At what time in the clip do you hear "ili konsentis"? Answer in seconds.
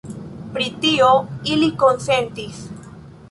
1.55-2.65